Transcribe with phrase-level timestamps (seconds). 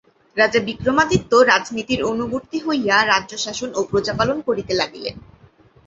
[0.37, 5.15] রাজা বিক্রমাদিত্য রাজনীতির অনুবর্তী হইয়া রাজ্যশাসন ও প্রজাপালন করিতে লাগিলেন।